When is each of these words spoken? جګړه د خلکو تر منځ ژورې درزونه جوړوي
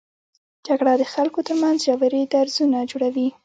جګړه 0.67 0.93
د 0.97 1.03
خلکو 1.13 1.39
تر 1.47 1.55
منځ 1.61 1.77
ژورې 1.85 2.21
درزونه 2.33 2.79
جوړوي 2.91 3.27